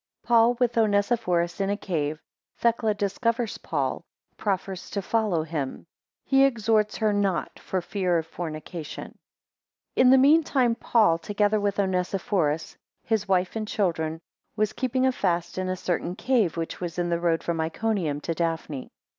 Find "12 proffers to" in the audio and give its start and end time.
4.37-4.99